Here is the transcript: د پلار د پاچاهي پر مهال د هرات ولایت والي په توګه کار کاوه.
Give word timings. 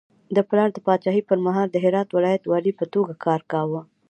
د 0.35 0.37
پلار 0.49 0.69
د 0.73 0.77
پاچاهي 0.85 1.21
پر 1.29 1.37
مهال 1.45 1.67
د 1.71 1.77
هرات 1.85 2.09
ولایت 2.11 2.43
والي 2.47 2.71
په 2.79 2.85
توګه 2.93 3.13
کار 3.25 3.41
کاوه. 3.51 3.81